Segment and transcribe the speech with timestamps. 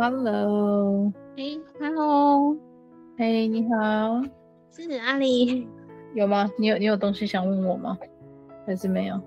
[0.00, 2.56] Hello，哎、hey,，Hello，
[3.16, 4.22] 嘿，hey, 你好，
[4.70, 5.66] 是阿里，
[6.14, 6.48] 有吗？
[6.56, 7.98] 你有你有东西想问我吗？
[8.64, 9.20] 还是没有？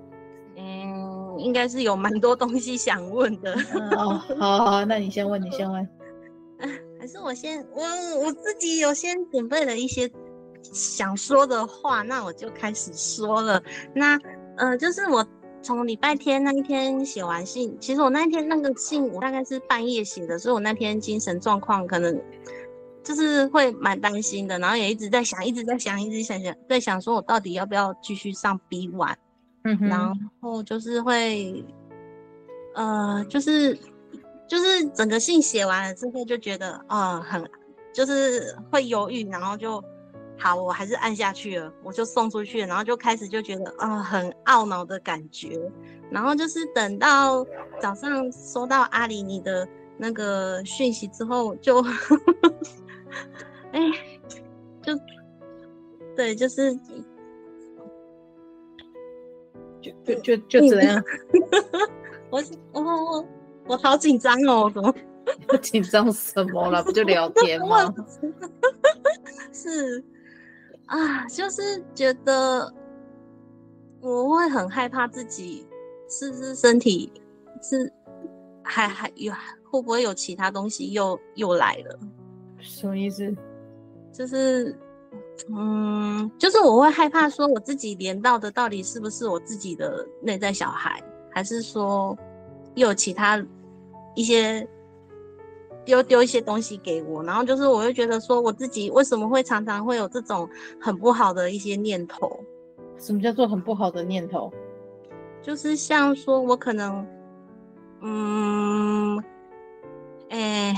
[0.55, 3.53] 嗯，应该是有蛮多东西想问的。
[3.97, 5.85] 哦，好好，那你先问，你先问。
[6.97, 7.83] 还是我先，我
[8.23, 10.09] 我自己有先准备了一些
[10.61, 13.61] 想说的话，那我就开始说了。
[13.93, 14.17] 那
[14.55, 15.21] 呃，就是我
[15.61, 22.19] 从礼拜天那一天写完信，其实我那一天那个信我大概是半夜写的，所以我那天精神状况可能
[23.03, 29.15] 就是会蛮担心的，然后也一直在想，一直在想，一直想想，在想说我到底要不要继续上 B one，
[29.63, 31.63] 嗯哼，然后就是会
[32.75, 33.77] 呃，就是。
[34.47, 37.49] 就是整个信写完了之后，就觉得啊、呃，很
[37.93, 39.81] 就是会犹豫，然后就
[40.41, 45.71] 好，我还是按下去了，我就送出去了，然后就开始就觉得啊、呃，很懊恼的感觉。
[46.09, 47.45] 然后就是等到
[47.79, 51.89] 早上收到阿里你的那个讯息之后就，就
[53.71, 53.79] 哎，
[54.81, 54.93] 就
[56.15, 56.75] 对，就是
[59.79, 61.03] 就就就就这样，
[62.31, 63.25] 我我我。
[63.67, 64.93] 我好紧张哦，怎么？
[65.61, 66.83] 紧张什么了？
[66.83, 67.93] 不就聊天吗？
[69.53, 70.03] 是
[70.91, 72.71] 啊，就是觉得
[74.01, 75.65] 我会很害怕自己
[76.09, 77.11] 是不是身体
[77.61, 77.91] 是
[78.61, 79.31] 还还有
[79.69, 81.99] 会不会有其他东西又又来了？
[82.59, 83.33] 什么意思？
[84.11, 84.77] 就是
[85.55, 92.17] 嗯，就是我会害怕说我自己连到的到底是不是我自己的内在小孩，还是说
[92.75, 93.43] 又有其他？
[94.13, 94.67] 一些
[95.85, 100.47] 丢丢一些东西给我，然后就是我会觉得说，我自己为什么会常常会有这种
[100.79, 102.39] 很不好的一些念头？
[102.97, 104.51] 什么叫做很不好的念头？
[105.41, 107.07] 就是像说我可能，
[108.01, 109.23] 嗯，
[110.29, 110.73] 哎，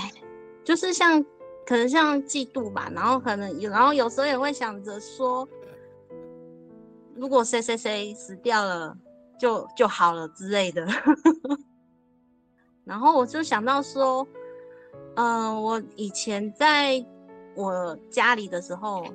[0.64, 1.22] 就是像
[1.66, 5.46] 可能像嫉妒吧，然后可能有，然后有时候也会想着说，
[7.14, 8.98] 如果谁谁谁死掉了，
[9.38, 10.88] 就就好了之类的。
[12.86, 14.26] 然后我就想到说，
[15.16, 17.04] 嗯、我以前在
[17.56, 19.06] 我家里的时候，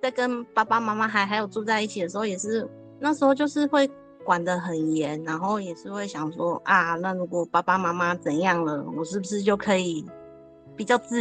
[0.00, 2.68] 在跟爸爸妈妈还还有住在一起的时候，也是
[3.00, 3.90] 那时候就是会
[4.24, 10.04] 管得很严，然后也是会想说啊，那如果爸爸妈妈怎样了，我是不是就可以
[10.76, 11.20] 比较自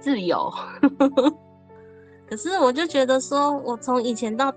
[0.00, 0.50] 自由？
[2.26, 4.48] 可是我就觉得说，我从以前到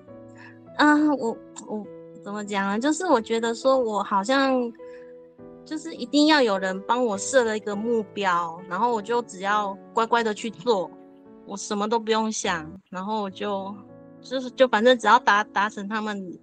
[0.77, 1.35] 啊，我
[1.67, 1.85] 我
[2.23, 2.79] 怎么讲呢？
[2.79, 4.71] 就是我觉得说我好像。
[5.63, 10.89] 就是一定要有人帮我设了一个目标，然后我就只要乖乖的去做，
[11.45, 13.73] 我什么都不用想，然后我就
[14.21, 16.38] 就是就反正只要达达成他们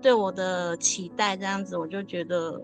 [0.00, 2.62] 对我的期待，这样子我就觉得，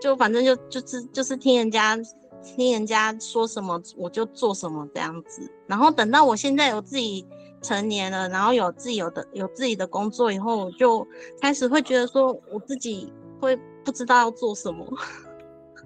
[0.00, 1.98] 就反正就就是就是听人家
[2.42, 7.26] 听人家说什么我就做什么这样子，然后等到我现在有自己
[7.62, 11.04] 成年了，然后有自己有的有自己的工作以后，我就
[11.40, 13.10] 开始会觉得说我自己
[13.40, 13.58] 会。
[13.84, 14.86] 不知道要做什么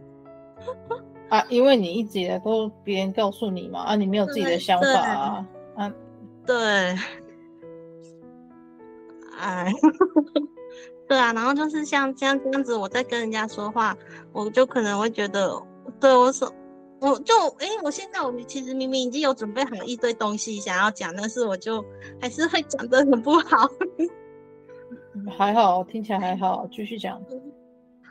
[1.28, 5.92] 啊，因为你一直以来都别人告诉你嘛，啊，你没有自己的想法啊，啊，
[6.46, 6.56] 对，
[9.38, 9.70] 哎，
[11.06, 13.96] 对啊，然后就是像这样这样子，我在跟人家说话，
[14.32, 15.60] 我就可能会觉得，
[16.00, 16.50] 对我说，
[17.00, 21.84] 我就哎、欸，我现在我其实明明已经有准备好一堆东西想要讲，但是我就
[22.20, 23.68] 还是会讲的很不好。
[25.36, 27.20] 还好，听起来还好，继续讲。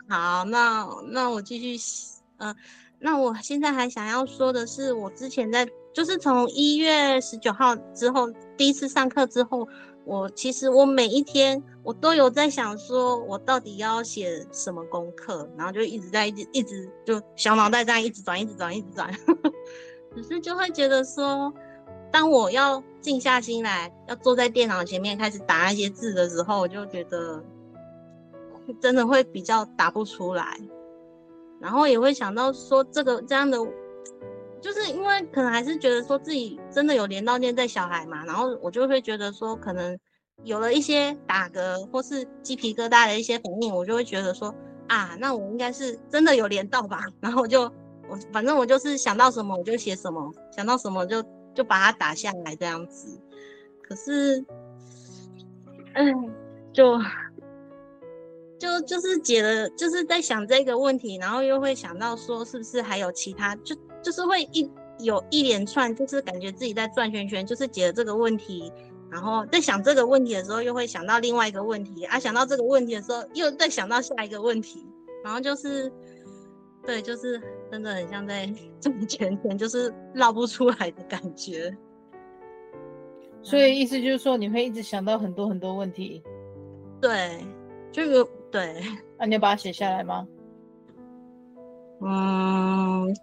[0.10, 2.56] 好，那那我继续，呃，
[3.00, 9.68] 那我现在还想要说的是，我之前在就是从一月十九号之后第一次上课之后，
[10.06, 19.14] 我其实我每一天我都有在想说，我到底要写什么功课，然后就一直在一直一直就小脑袋这样一直转一直转一直转，
[20.16, 21.54] 只是就会觉得说，
[22.14, 27.44] 当我要静下心来，要坐在电脑前面开始打那些字的时候，我就觉得。
[28.76, 30.58] 真的会比较打不出来，
[31.60, 33.58] 然后也会想到说这个这样的，
[34.62, 39.98] 就是因为可能还是觉得说自己真的有连到内在小孩嘛，然后我就会觉得说可能
[40.44, 44.54] 有了一些打嗝或是鸡皮疙瘩的一些反应，我就会觉得说
[44.88, 47.64] 啊，那我应该是真的有连到吧， 然后我就
[48.10, 51.24] 我反正我就是想到什么我就写什么，想到什么就
[51.54, 53.20] 就把它打下来这样子，
[53.82, 54.46] 可是，
[55.94, 56.34] 嗯，
[56.74, 57.00] 就。
[58.60, 63.56] 就就是解了，就是在想这个问题，然后又会想到说，是不是还有其他？
[63.58, 64.70] 就就是会一
[65.00, 68.72] 有一连串，就是感觉自己在转圈圈，就是解了这个问题，
[69.12, 74.84] 然后在想这个问题的时候，又会想到另外一个问题啊，想到这个问题的时候，又在想到下一个问题，
[75.24, 75.92] 然后就是
[76.86, 77.40] 对，就是
[77.72, 78.52] 真的很像在
[78.82, 81.76] 转圈圈，就是绕不出来的感觉。
[83.44, 86.22] 所以意思就是说，你会一直想到很多很多问题。
[87.00, 87.40] 对，
[87.92, 88.76] 这个对。
[89.18, 90.28] 那、啊、你要把它写下来吗？
[92.02, 93.16] 嗯，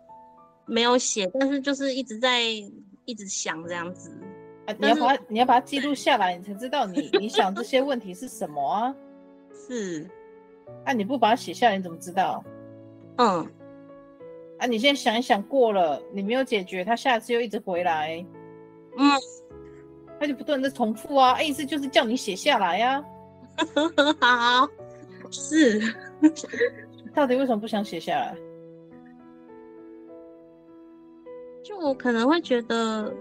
[0.66, 2.42] 没有写，但是就是一直在
[3.04, 4.10] 一直想这样子。
[4.66, 8.94] 啊，你要把它你要把它记录下来，你才知道你你想这些问题是什么啊？
[9.54, 10.08] 是。
[10.84, 12.42] 啊，你不把它写下来，你怎么知道？
[13.18, 13.46] 嗯。
[14.58, 18.24] 啊，你先想一想过了，你没有解决，他下次又一直回来。
[18.98, 19.10] 嗯。
[20.18, 23.04] 他就不断的重复啊，意思就是叫你写下来呀、
[24.20, 24.60] 啊。
[24.62, 24.68] 好，
[25.30, 25.80] 是。
[27.14, 28.36] 到底为什么不想写下来？
[31.62, 33.12] 就我可能会觉得，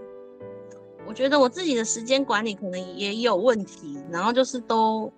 [1.06, 5.10] 我觉得我自己的时间管理可能也有问题，然后就是都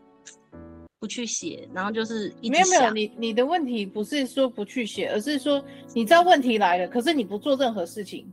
[1.00, 5.62] 不去写，然后就是一直没有没有，你你的问题不是说不去写，而是说
[5.94, 8.30] 你知道问题来了，可是你不做任何事情。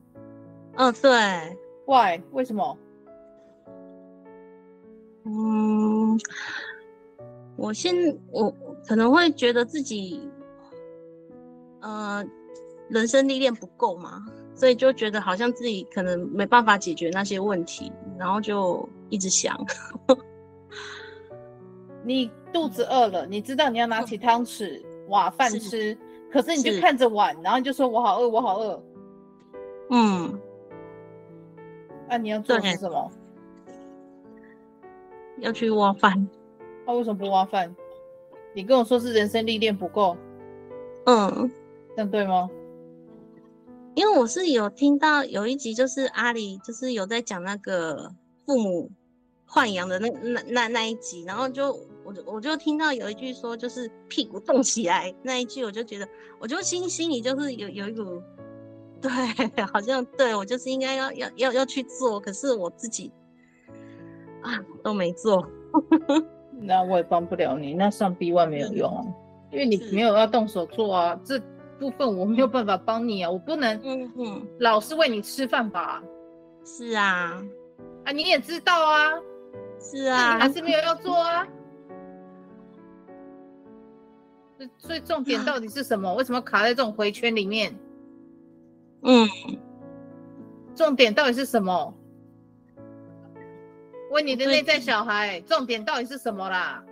[0.76, 1.12] 嗯，对。
[1.86, 2.22] Why？
[2.32, 2.78] 为什么？
[5.26, 6.20] 嗯，
[7.56, 7.96] 我现
[8.32, 8.54] 我
[8.88, 10.30] 可能会觉得自己，
[11.82, 12.26] 呃，
[12.90, 19.56] 人生历练不够嘛，所以就觉得好像自己可能没办法解决那些问题，然后就一直想。
[22.04, 25.98] 你肚子饿了，你知道你要拿起汤匙挖饭吃，
[26.32, 28.84] 可是你就看着碗，然后你就说我好饿，我好饿。
[29.90, 30.38] 嗯，
[32.10, 33.12] 那、啊、你要做什么？
[35.40, 36.28] 要去挖饭，
[36.86, 37.74] 他、啊、为什么不挖饭？
[38.54, 40.16] 你跟我说是人生历练不够，
[41.06, 41.52] 嗯，
[41.96, 42.50] 这样对吗？
[43.96, 48.12] 因为我是有听到有一集，就是阿里就是有在讲那个
[48.46, 48.92] 父母
[49.46, 51.72] 换养的那那那那一集，然后就
[52.04, 56.08] 我就我就听到有一句说，就是屁股动起来那一句，我就觉得
[56.40, 58.22] 我就心心里就是有有一股，
[59.02, 59.12] 对，
[59.66, 63.12] 好像对我就是应该要要要要去做，可是我自己。
[64.42, 65.48] 啊，都没做，
[66.62, 67.74] 那我也帮不了你。
[67.74, 69.04] 那上 B one 没有用啊，
[69.52, 71.40] 因为你没有要动手做啊，这
[71.80, 76.02] 部分我没有办法帮你啊，我不能，嗯嗯，老是喂你吃饭吧？
[76.66, 77.44] 是啊，
[78.06, 79.12] 啊，你也知道啊，
[79.80, 81.48] 是啊，还是没有要做啊。
[84.78, 86.14] 所以重点到底是什么？
[86.14, 87.76] 为什么卡在这种回圈里面？
[89.02, 89.28] 嗯，
[90.74, 91.94] 重点到底是什么？
[94.14, 96.86] 问你的内在小孩，重点到底是什么啦？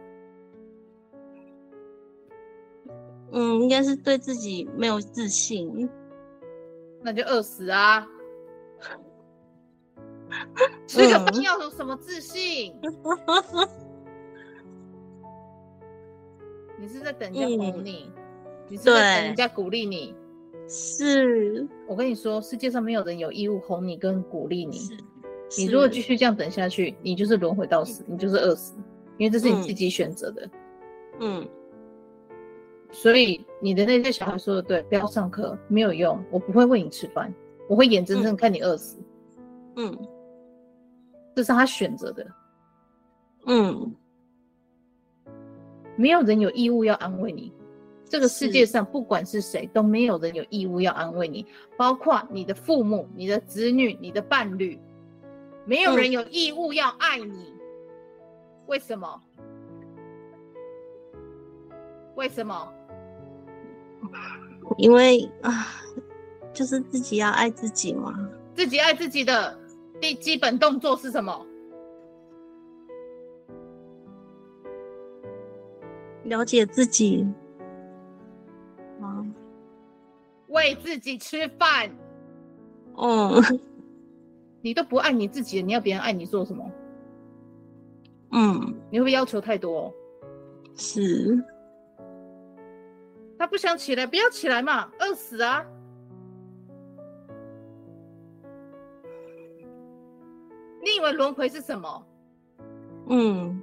[3.31, 5.87] 嗯，应该是对自己没有自信，
[7.03, 8.07] 那就饿死啊！
[10.87, 12.73] 吃个饭要有什么自信？
[16.79, 18.21] 你是在等人家哄你，嗯、
[18.67, 20.15] 你是在等人家鼓励你。
[20.67, 24.79] 是，我跟你说，世界上没有人有义务哄你跟鼓励你。
[25.57, 28.77] 你如果继续这样等下去，你就是轮回到死，你就是饿死，
[29.17, 30.49] 因为这是你自己选择的。
[31.19, 31.47] 嗯。
[32.91, 37.33] 所以你的那些小孩说的对，不要上课没有用，我不会喂你吃饭，
[37.67, 38.99] 我会眼睁睁看你饿死。
[39.75, 39.97] 嗯。
[41.35, 42.27] 这是他选择的。
[43.47, 43.93] 嗯。
[45.97, 47.51] 没有人有义务要安慰你，
[48.05, 51.45] 这个世界上不管是谁，都没有人有义务要安慰你，
[51.77, 54.79] 包括你的父母、你的子女、你的伴侣。
[55.65, 57.59] 没有人有义务要爱你，嗯、
[58.67, 59.21] 为什么？
[62.15, 62.73] 为什么？
[64.77, 65.67] 因为啊，
[66.53, 68.13] 就是自己要爱自己嘛。
[68.53, 69.57] 自己爱自己的
[69.99, 71.45] 第基本动作是什么？
[76.23, 77.25] 了解自己。
[79.01, 79.25] 啊，
[80.47, 81.89] 为自己吃饭。
[82.97, 83.41] 嗯。
[84.61, 86.71] 你都不爱你自己，你要别人爱你做什么？
[88.31, 89.93] 嗯，你会不会要求太多？
[90.75, 91.43] 是。
[93.37, 95.65] 他不想起来，不要起来嘛，饿死啊！
[100.83, 102.07] 你以为轮回是什么？
[103.07, 103.61] 嗯，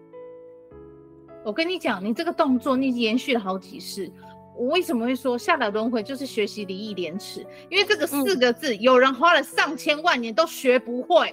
[1.45, 4.11] 我跟你讲，你这个动作你延续了好几世。
[4.59, 7.47] 我为什么会说下来轮回就是学习礼义廉耻？
[7.71, 11.33] 因为这个四个字，嗯、有人花了上千万年都学不会。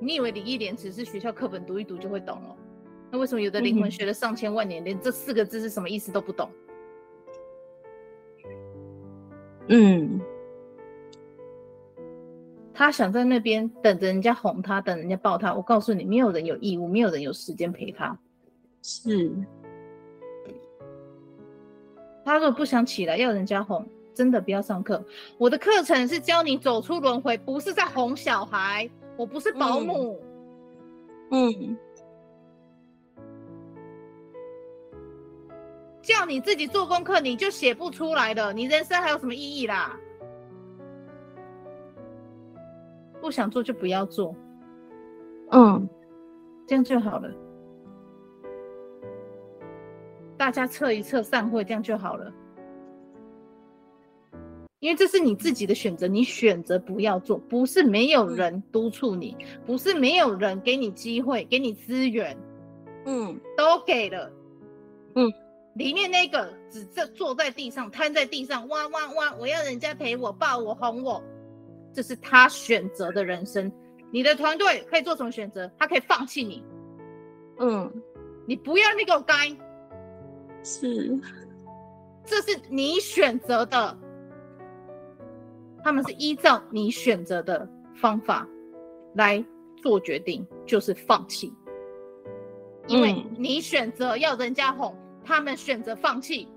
[0.00, 2.56] 你以为礼义廉耻是学校课本读一读就会懂了？
[3.12, 6.50] 那为什么有的灵魂学了上千万年，嗯、连这四个字是什么意思都不懂？
[9.68, 10.20] 嗯，
[12.74, 15.54] 他想在那边等着人家哄他，等人家抱他。
[15.54, 18.18] 我告诉你，没有人有义务，没有人有时间陪他。
[18.82, 19.32] 是，
[22.24, 25.04] 他如果不想起来，要人家哄，真的不要上课。
[25.36, 28.88] 我的课程是教你走出轮回，不是在哄小孩。
[29.16, 30.20] 我不是保姆。
[31.30, 31.50] 嗯。
[31.50, 31.78] 嗯
[36.00, 39.94] 叫你自己做功课，你就写不出来的，你人生还有什么意义啦？
[43.20, 44.34] 不想做就不要做，
[45.50, 45.86] 嗯，
[46.66, 47.28] 这样就好了。
[50.38, 52.32] 大家测一测散会，这样就好了。
[54.78, 62.36] 因为这是你自己的选择，你选择不要做，不是没有人督促你，不是没有人给你机会，给你资源，
[63.04, 64.30] 嗯，都给了，
[65.16, 65.30] 嗯。
[65.74, 69.34] 里面那个只坐坐在地上，瘫在地上，哇哇哇！
[69.38, 71.22] 我要人家陪我、抱我、哄我，
[71.92, 73.70] 这是他选择的人生。
[74.10, 75.70] 你的团队可以做什么选择？
[75.78, 76.64] 他可以放弃你。
[77.60, 77.88] 嗯，
[78.44, 79.56] 你不要那个该，
[80.62, 81.18] 是，
[82.24, 83.98] 这是你选择的。
[85.82, 88.46] 他们是依照你选择的方法
[89.14, 89.42] 来
[89.76, 91.54] 做决定，就是放弃，
[92.88, 94.94] 因为你选择要人家哄。
[95.24, 96.48] 他们选择放弃，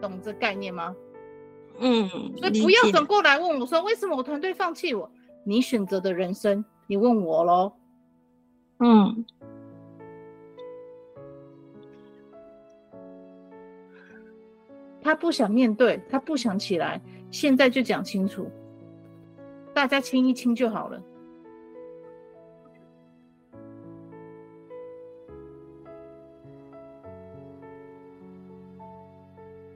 [0.00, 0.94] 懂这概念吗？
[1.78, 5.10] 嗯，所以不要转过来问我说，为什么我团队放弃我？
[5.44, 7.72] 你选择的人生，你问我喽。
[8.82, 9.26] 嗯，
[15.02, 18.50] 他不想面对，他不想起来，现在就讲清楚，
[19.74, 21.02] 大家亲一亲就好了。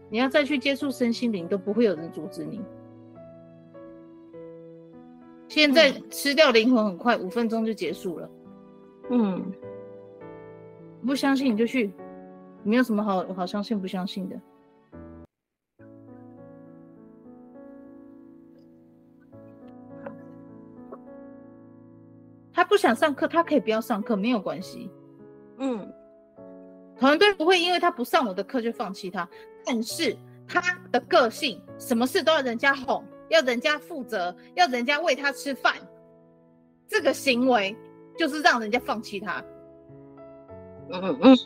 [0.08, 2.62] 你要再去接触身心灵，都不会有人阻止你。
[5.49, 8.30] 现在吃掉灵魂很快，五分钟就结束了。
[9.11, 9.52] 嗯，
[11.06, 11.92] 不相信你就去，
[12.62, 14.40] 没有什么好好相信不相信的。
[22.52, 24.90] 他不想上课，他可以不要上课，没有关系。
[25.58, 25.92] 嗯，
[26.96, 29.28] 团队不会因为他不上我的课就放弃他。
[29.66, 30.61] 但是他
[30.92, 35.75] 的个性，什么事都要人家哄，要人家负责，要人家喂他吃饭，
[36.87, 37.76] 这个行为
[38.16, 39.44] 就是让人家放弃他。
[40.90, 41.37] 嗯嗯嗯，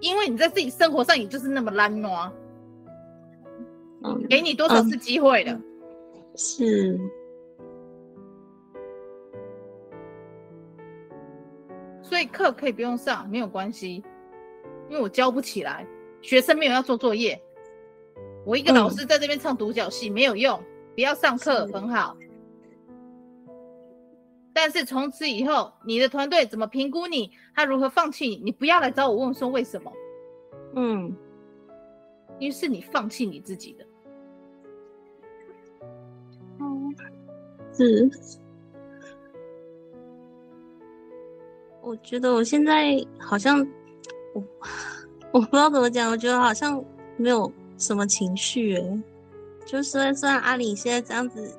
[0.00, 2.30] 因为你在自己生活上也就是那么懒惰，
[4.02, 5.52] 嗯，给你多少次机会了？
[5.52, 5.62] 嗯，
[6.36, 7.00] 是，
[12.02, 14.02] 所以课可以不用上，没有关系，
[14.88, 15.86] 因为我教不起来。
[16.22, 17.38] 学生没有要做作业，
[18.46, 20.58] 我一个老师在这边唱独角戏，嗯、没有用，
[20.94, 22.16] 不要上课很好。
[24.54, 29.92] 但是从此以后，你的团队怎么评估你，他如何放弃你，你不要来找我问说为什么。
[30.76, 31.14] 嗯，
[32.38, 33.86] 因为是你放弃你自己的。
[36.60, 36.94] 嗯，
[37.74, 38.10] 是。
[41.82, 43.60] 我觉得我现在好像
[44.34, 44.42] 我。
[45.32, 46.80] 我不知道怎么讲，我觉得好像
[47.16, 49.02] 没有什么情绪哎，
[49.66, 51.52] 就虽然虽然阿里现在这样子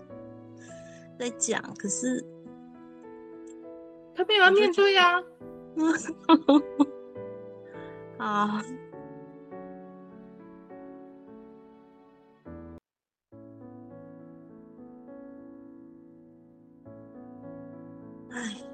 [1.20, 2.24] 在讲，可是
[4.16, 5.22] 他没有要面对呀、
[8.18, 8.20] 啊。
[8.20, 8.64] 啊，
[18.32, 18.66] 哎。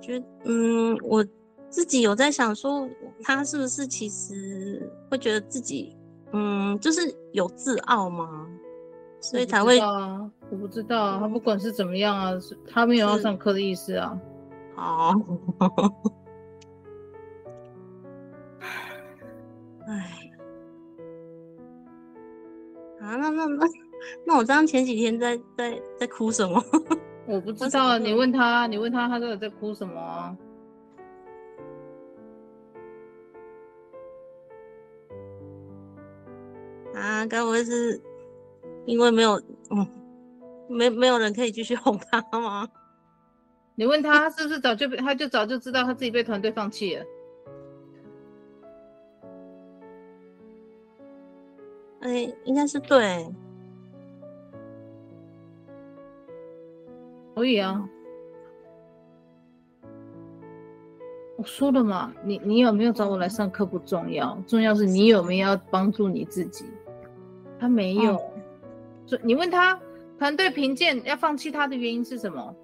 [0.00, 1.24] 觉得嗯，我
[1.68, 2.88] 自己有在想说，
[3.22, 5.96] 他是不是其实会觉得自己
[6.32, 7.00] 嗯，就是
[7.32, 8.46] 有自傲吗？
[9.20, 12.32] 所以才会啊，我不知道啊，他不管是怎么样啊，
[12.68, 14.18] 他没有要上课的意思啊。
[14.76, 15.14] 哦，
[19.88, 20.30] 哎，
[23.00, 23.66] 啊，那那那
[24.24, 26.62] 那我这样前几天在在在哭什么？
[27.26, 30.36] 我不知道，你问他，你问他，他到底在哭什么啊？
[36.94, 38.00] 啊，该不会是
[38.86, 39.40] 因为没有，
[39.70, 39.86] 嗯，
[40.68, 42.66] 没没有人可以继续哄他吗？
[43.74, 47.04] 你问他是不是早就被，他就早就知道他自己被团队放弃了？
[52.00, 53.26] 哎，应该是对。
[57.34, 57.86] 可以啊，
[61.36, 66.64] 我说了嘛，你你有没有找我来上课不重要，重要是你有没有要帮助你自己。
[67.58, 68.18] 他没有，
[69.06, 69.80] 所以你问他，
[70.18, 72.54] 团队评鉴要放弃他的原因是什么？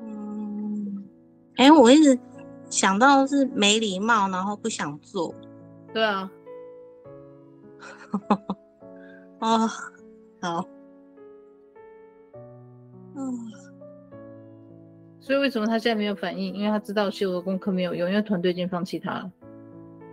[0.00, 1.04] 嗯，
[1.56, 2.18] 哎、欸，我一直
[2.70, 5.34] 想到是没礼貌，然后不想做。
[5.92, 6.30] 对啊。
[9.40, 9.68] 哦，
[10.40, 10.66] 好。
[13.16, 13.38] 嗯，
[15.24, 16.54] 所以为什么他现在没有反应？
[16.54, 19.32] 因为他知道修的功课没有用，因为团队已经放弃他了。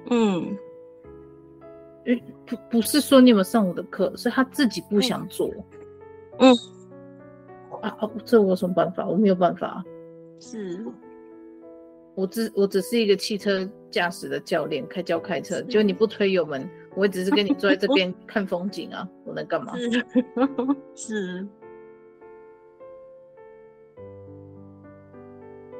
[0.09, 0.57] 嗯，
[2.45, 5.51] 不不是说你有没有上我的课，是他自己不想做。
[6.39, 6.55] 嗯，
[7.81, 9.05] 啊啊，这我有什么办法？
[9.05, 9.83] 我没有办法。
[10.39, 10.81] 是，
[12.15, 16.65] 我只我只是一个汽车驾驶的教练，开教开车，就你不推油门，
[16.95, 19.73] 我只是跟你坐在这边 看风景啊，我能干嘛？
[19.75, 20.05] 是。
[20.95, 21.47] 是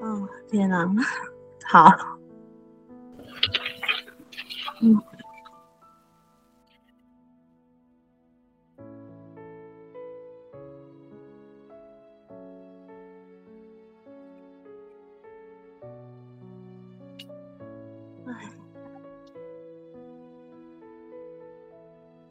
[0.01, 0.84] 哦，天哪，
[1.63, 1.88] 好，
[4.81, 5.00] 嗯，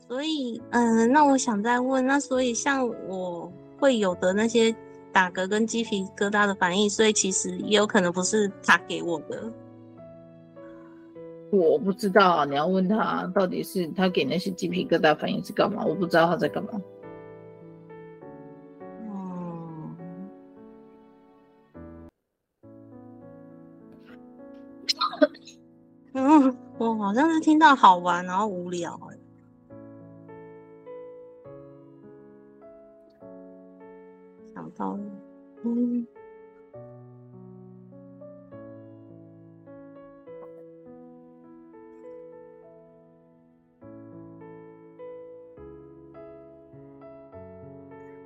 [0.09, 4.75] 所以，嗯、那我想再问，那所以像我会有的那些。
[5.12, 9.52] 打嗝跟鸡皮疙瘩的反应，所以其实也有可能不是他给我的。
[11.50, 15.85] 我不知道啊，你要问他到底是他给那些鸡皮疙瘩反应是干嘛？
[15.85, 16.71] 我不知道他在干嘛。
[19.00, 19.97] 嗯，
[26.14, 28.97] 嗯，我好像是听到好玩，然后无聊。
[34.78, 34.99] 好，
[35.65, 36.06] 嗯，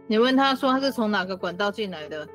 [0.07, 2.28] 你问他说他是从哪个管道进来的？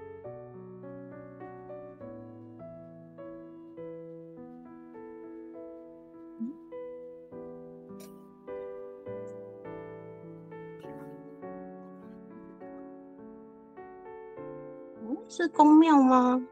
[15.42, 16.46] 是公庙吗？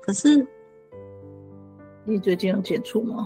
[0.00, 0.44] 可是
[2.04, 3.24] 你最近有接触吗？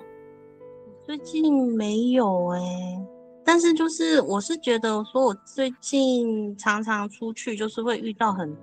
[1.02, 3.06] 最近没有哎、欸，
[3.42, 8.54] 但是就是我是觉得说，我最近常常出去，就是会遇到很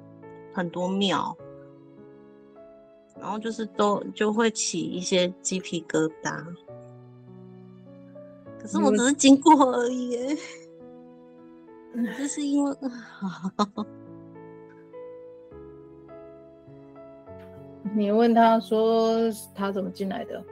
[0.53, 1.35] 很多庙，
[3.19, 6.45] 然后就是都就会起一些鸡皮疙瘩。
[8.59, 10.37] 可是我只是经过而已、欸，
[12.15, 12.77] 就是因为。
[17.95, 19.19] 你问他说
[19.53, 20.43] 他怎么进来的？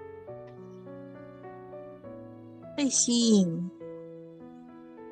[2.77, 3.71] 被吸引？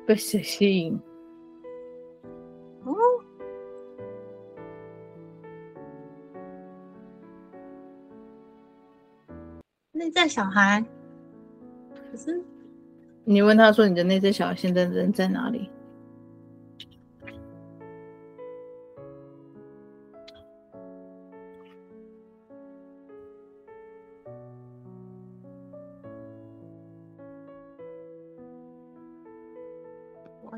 [0.06, 1.00] 被谁吸引？
[2.84, 2.94] 哦，
[9.92, 10.84] 内在小孩。
[12.10, 12.42] 可是
[13.24, 15.68] 你问他说你的内在小孩现在人在哪里？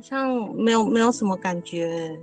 [0.02, 2.18] 像没有没有什么感觉，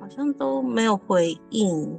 [0.00, 1.98] 好像都没有回应。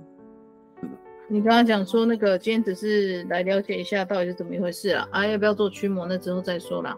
[1.29, 5.07] 你刚刚讲说那个今天只是来了解一下到底是怎么一回事啊？
[5.11, 6.05] 啊，要不要做驱魔？
[6.05, 6.97] 那之后再说啦。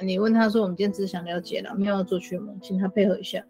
[0.00, 3.44] 你问他说：“我们今天只是想了解了，没有要做驱魔，请他配合一下。”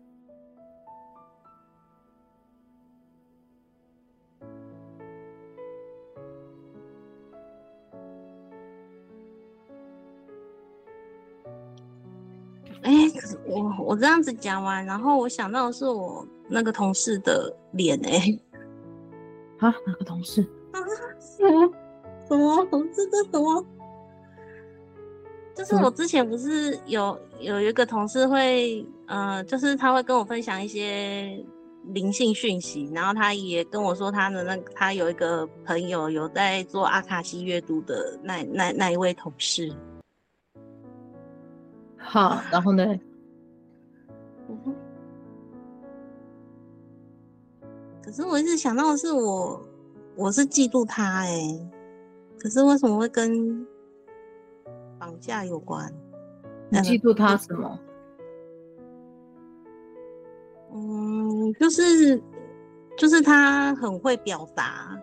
[12.83, 18.41] 哎、欸，可是我我这样子讲完，然后我想到的是我那个同事的脸哎、欸，
[19.59, 20.41] 啊，哪个同事？
[20.73, 20.81] 啊，
[21.21, 21.71] 什么？
[22.27, 23.07] 什么同事？
[23.11, 23.63] 这什么？
[25.59, 31.45] 就是我之前不是有有一个同事会，呃，就是他会跟我分享一些
[31.87, 39.75] 灵性讯息，然后他也跟我说他的那他有一个朋友有在做阿卡西阅读的那那那一位同事。
[41.97, 42.85] 好，然后呢？
[44.49, 44.77] 嗯，
[48.01, 49.61] 可是我一直想到的是我
[50.15, 51.69] 我是嫉妒他哎、欸，
[52.39, 53.67] 可是为什么会跟
[54.99, 55.93] 绑架有关？
[56.71, 57.79] 你嫉妒他什么？
[60.75, 62.23] 嗯，就是
[62.97, 65.01] 就是他很会表达，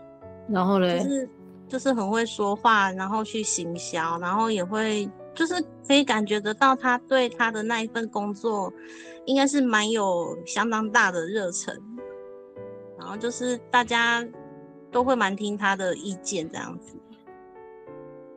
[0.47, 1.29] 然后嘞，就是
[1.67, 5.55] 就是很会说话，然后去行销，然后也会就是
[5.88, 8.71] 可以感觉得到他对他的那一份工作
[9.25, 11.75] 应该是蛮有相当大的热忱，
[12.99, 14.23] 然后就是大家
[14.91, 16.95] 都会蛮听他的意见这样子，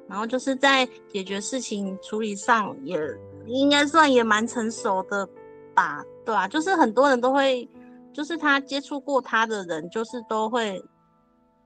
[0.09, 2.99] 然后就是在解决事情处理上也
[3.47, 5.29] 应该算也蛮成熟的
[5.75, 6.03] 吧。
[6.25, 7.69] 对啊，就是很多人都会，
[8.13, 10.83] 就是他接触过他的人，就是都会，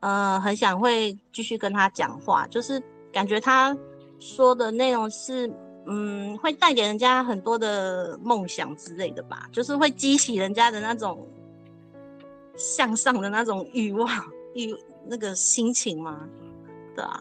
[0.00, 3.76] 呃，很想会继续跟他讲话，就是感觉他
[4.20, 5.52] 说的内容是，
[5.86, 11.26] 嗯，会带给人家很多的梦想之类的吧，就是会激起人家的那种
[12.56, 14.08] 向上的那种欲望、
[14.54, 14.72] 欲
[15.06, 16.28] 那个心情嘛，
[16.94, 17.20] 对啊。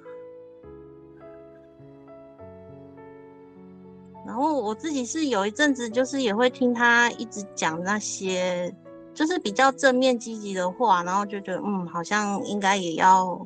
[4.26, 8.74] 然后我自己是有一阵子，就是也会听他一直讲那些，
[9.14, 13.46] 就是比较正面积极的话，然后就觉得，嗯，好像应该也要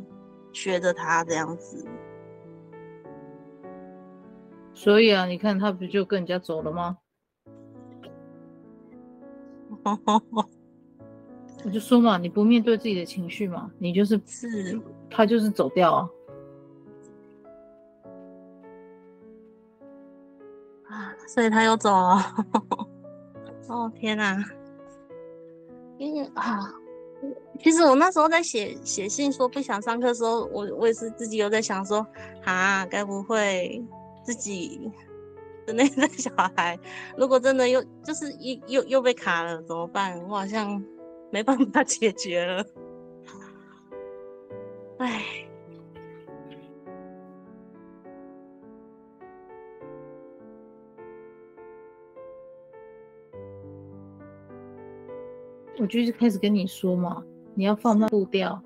[0.52, 1.86] 学着他这样子。
[4.74, 6.98] 所以啊，你看他不就跟人家走了吗？
[11.64, 16.10] 我就说嘛，你不面对自己的情绪嘛，你就是是，他就是走掉啊。
[21.28, 22.18] 所以他又走了，
[23.68, 24.44] 哦天哪！
[25.98, 26.60] 因为啊，
[27.60, 32.06] 其实我那时候在写写信说不想上课的时候，我我也是自己有在想说，
[32.44, 33.84] 啊，该不会
[34.24, 34.92] 自己
[35.66, 36.78] 的那个小孩，
[37.18, 40.22] 如果真的又就是又又又被卡了怎么办？
[40.28, 40.84] 我好像
[41.32, 42.66] 没办法解决了，
[45.00, 45.24] 唉。
[55.78, 58.62] 我就是开始跟你说嘛，你要放慢步调，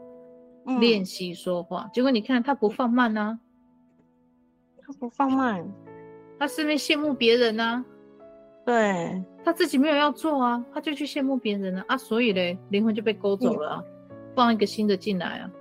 [0.79, 1.89] 练习、嗯、说话。
[1.93, 3.39] 结果你看他不放慢呢、啊，
[4.85, 5.67] 他不放慢，
[6.37, 7.85] 他是不是羡慕别人呢、啊？
[8.65, 15.51] 对，他自己没有要做啊，他就去羡慕别人了啊，啊，所以嘞，灵魂就被勾走了、啊，嗯、放一个新的进来啊。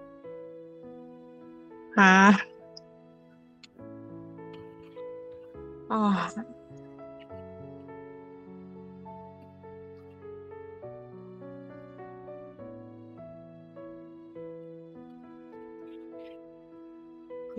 [1.97, 2.37] 啊，
[5.97, 6.29] 啊。
[6.29, 6.58] 天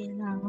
[0.08, 0.40] 哪！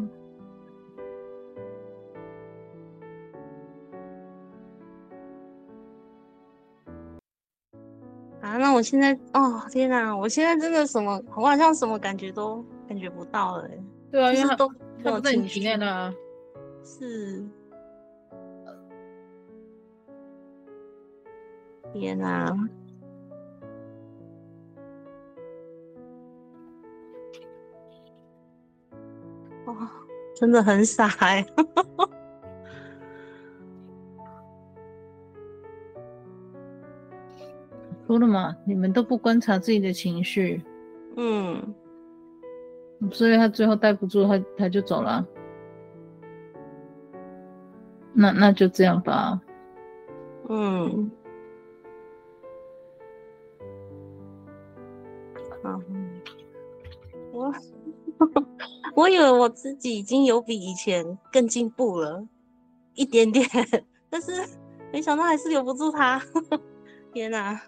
[8.40, 10.16] 啊，那我现在哦，天哪！
[10.16, 13.68] 我现在真的什么，我好像什么感觉都感觉不到了。
[14.10, 14.68] 对啊，因为都
[15.04, 16.14] 都在你体内呢。
[16.82, 17.44] 是。
[21.92, 22.56] 天哪！
[30.40, 31.44] 真的很傻哎！
[38.06, 40.64] 说了嘛，你们都不观察自己的情绪，
[41.16, 41.74] 嗯，
[43.12, 45.22] 所以他最后待不住，他他就走了。
[48.14, 49.38] 那那就这样吧，
[50.48, 51.10] 嗯，
[55.62, 55.78] 好，
[57.30, 57.52] 我。
[59.00, 62.22] 我以为我自己已经有比以前更进步了
[62.92, 63.48] 一点点，
[64.10, 64.30] 但是
[64.92, 66.22] 没想到还是留不住他。
[67.10, 67.58] 天哪！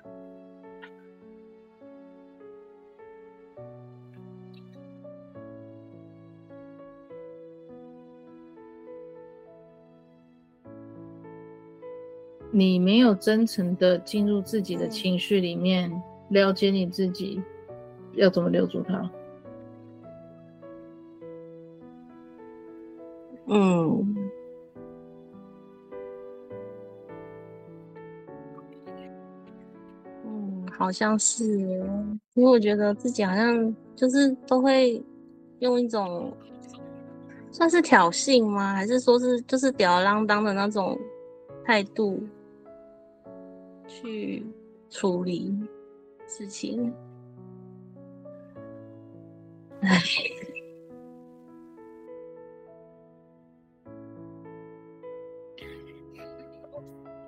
[12.51, 17.43] 你没有真诚的进入自己的情绪里面，嗯、了解你自己，
[18.17, 19.11] 要怎么留住他？
[23.47, 24.31] 嗯，
[30.25, 31.45] 嗯，好像是，
[32.35, 35.03] 因为我觉得自己好像就是都会
[35.59, 36.33] 用一种
[37.51, 38.73] 算是挑衅吗？
[38.73, 40.99] 还是说是就是吊儿郎当的那种
[41.65, 42.23] 态度
[43.87, 44.47] 去
[44.89, 45.53] 处理
[46.27, 46.93] 事情？
[49.81, 49.99] 唉。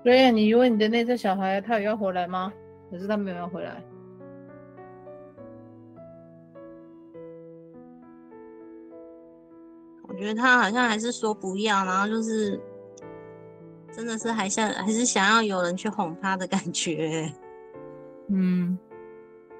[0.04, 2.52] 对以你问你的那只小孩他有要回来吗？
[2.90, 3.82] 可是他没有要回来。
[10.06, 12.60] 我觉得他好像还是说不要然后就是
[13.90, 17.32] 真的是还想还是想要有人去哄他的感觉。
[18.28, 18.78] 嗯。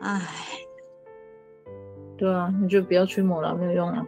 [0.01, 0.21] 唉。
[2.17, 4.07] 对啊你就不要去抹了没有用了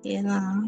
[0.00, 0.64] 天啊。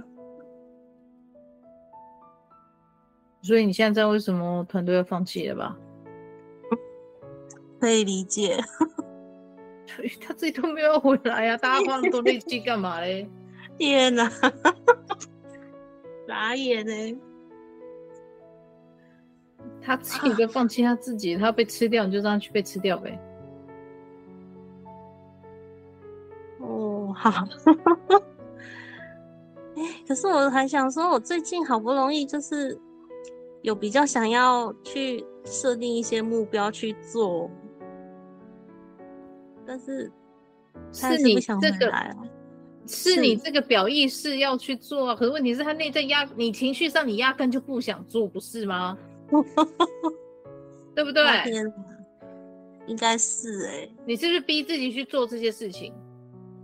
[3.44, 5.76] 所以你现在知道为什么团队要放弃了吧？
[7.78, 8.56] 可以理解。
[9.96, 13.28] 对，他自己都没有回来啊，大家花那么多力气干嘛嘞？
[13.76, 14.30] 天哪！
[16.26, 17.20] 傻眼呢？
[19.82, 23.20] 他自己都放弃他自己，啊、他要被吃掉，你就让他去被吃掉呗。
[26.60, 27.30] 哦，好。
[29.76, 32.80] 哎，可是我还想说，我最近好不容易就是
[33.64, 37.50] 有比较想要去设定一些目标去做，
[39.66, 40.12] 但是
[40.92, 41.90] 是你这个
[42.86, 48.98] 是你这个表意识要去做，啊，可是问题是他内在压你情绪上你压根就不想做，不是吗？
[50.94, 51.24] 对不对？
[52.86, 55.94] 应该是哎、欸，你是不是逼自己去做这些事情？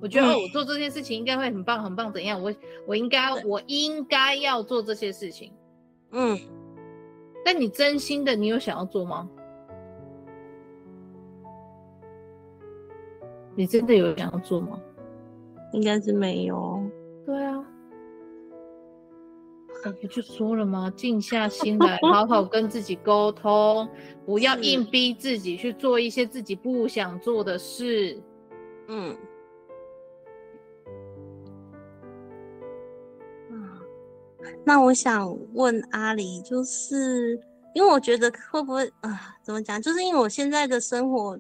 [0.03, 2.13] 我觉得我做这件事情应该会很棒，很棒。
[2.13, 2.43] 怎样？
[2.43, 2.55] 我
[2.87, 5.51] 我应该我应该要做这些事情。
[6.13, 6.39] 嗯，
[7.45, 9.29] 但你真心的，你有想要做吗？
[13.55, 14.81] 你真的有想要做吗？
[15.73, 16.83] 应该是没有。
[17.27, 17.65] 对啊，
[19.85, 20.93] 我不就说了吗？
[20.97, 23.89] 静下心来，好好跟自己沟通，
[24.25, 28.19] 不要硬逼自己去做一些自己不想做的事。
[28.89, 29.17] 嗯。
[34.65, 37.39] 那我想问阿里，就是
[37.75, 39.81] 因为我觉得会不会啊、怎么讲？
[39.81, 41.39] 就是因为我现在的生活，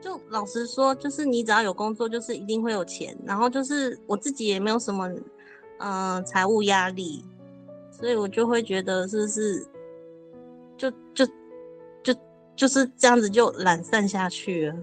[0.00, 5.10] 就老实说，就是你只要有工作，就是一定会有钱，然后就是我自己也没有什么
[5.78, 7.24] 嗯财务压力，
[7.90, 9.66] 所以我就会觉得是不是
[10.76, 11.26] 就就
[12.02, 12.14] 就
[12.56, 14.76] 就是这样子就懒散下去了。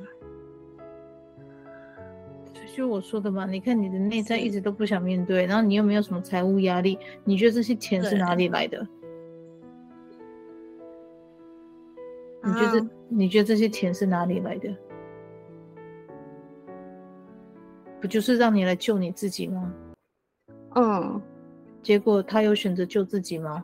[2.78, 8.88] 就我说的嘛，你看你的内在一直都不想面对，然后你又没有什么财务压力，你觉得这些钱是哪里来的？
[12.44, 14.72] 你觉得、啊、你觉得这些钱是哪里来的？
[18.00, 19.74] 不就是让你来救你自己吗？
[20.76, 21.20] 嗯，
[21.82, 23.64] 结果他有选择救自己吗？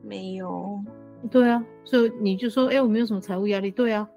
[0.00, 0.82] 没有。
[1.30, 3.70] 对啊，所以你就说，哎、欸，我没有什么财务压力。
[3.70, 4.08] 对啊。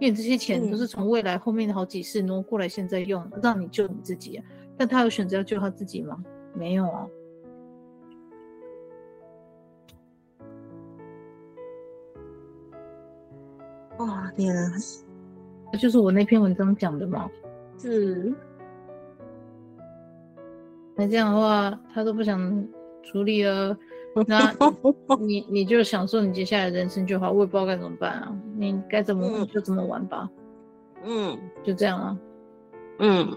[0.00, 4.44] 因为这些钱都是从未来后面的好几世挪过来，现在用，让你救你自己啊。
[4.76, 6.24] 但他有选择要救他自己吗？
[6.54, 7.06] 没有啊。
[13.98, 14.72] 哇，天啊！
[15.70, 17.30] 这就是我那篇文章讲的嘛？
[17.78, 18.32] 是。
[20.96, 22.66] 那这样的话，他都不想
[23.02, 23.76] 处理了。
[24.26, 24.52] 那
[25.20, 28.36] 你你就享受你接下来的人生就好，我也不知道该怎么办啊。
[28.56, 30.28] 你该怎么玩就怎么玩吧。
[31.04, 32.18] 嗯，就这样啊。
[32.98, 33.36] 嗯。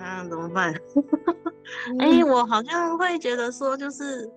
[0.00, 0.74] 啊，怎么办？
[1.98, 4.28] 哎、欸，我好像会觉得说，就是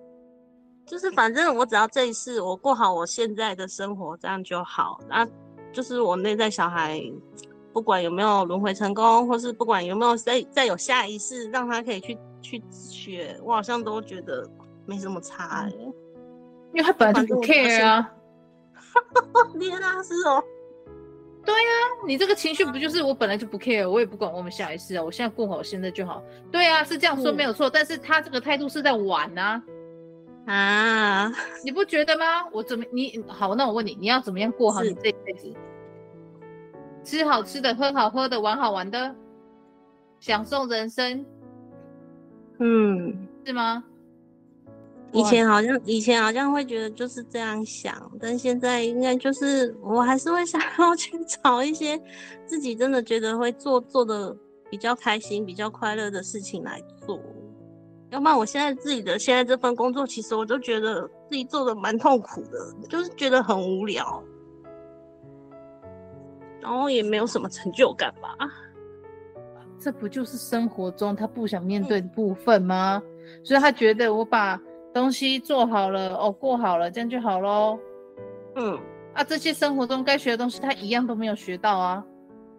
[0.84, 5.00] 就是，反正我只要这一世我过好我现在的生活，这样就好。
[5.08, 5.26] 那
[5.72, 7.00] 就是我内在小孩，
[7.72, 12.18] 不管有没有轮回成功，或是不管有没有再再有下一世，让他可以去。
[12.40, 14.48] 去学，我好像都觉得
[14.86, 15.70] 没什么差哎，
[16.72, 18.10] 因为他本来就不 care 啊。
[19.58, 20.42] 天哪，是哦。
[21.44, 21.72] 对啊，
[22.06, 26.22] 你这个情绪不就是我本来就不 care，我也不管我们下一次啊，我现在过好现在就好。
[26.50, 29.62] 对啊，是这样说没有错，嗯、但是他这个态度是在玩啊。
[30.46, 31.32] 啊，
[31.64, 32.46] 你不觉得吗？
[32.52, 33.54] 我怎么你好？
[33.54, 35.52] 那我问你，你要怎么样过好你这一辈子？
[37.02, 39.14] 吃好吃的，喝好喝的，玩好玩的，
[40.18, 41.24] 享受人生。
[42.60, 43.82] 嗯，是吗？
[45.12, 52.00] 以前好像以前好像会觉得就是这样想，但现在应该就是我还是会想要 去找一些
[52.46, 54.36] 自己真的觉得会做做的
[54.70, 57.20] 比较开心、比较快乐的事情来做。
[58.10, 64.22] 要不然我现在自己的现在这份工作，其实我都觉得自己做的蛮痛苦的，就是觉得很无聊，
[66.60, 68.36] 然后也没有什么成就感吧。
[69.80, 73.02] 这不就是生活中他不想面对的部分吗？
[73.02, 74.60] 嗯、所以他觉得我把
[74.92, 77.78] 东西做好了，哦，过好了，这样就好喽。
[78.56, 78.78] 嗯，
[79.14, 82.04] 啊，这些生活中该学的东西他一样都没有学到啊，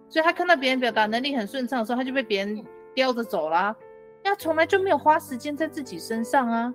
[0.09, 3.75] 所以他看到别人表达能力很顺畅的时候，他就被别人叼着走啦。
[4.23, 6.73] 他从来就没有花时间在自己身上啊。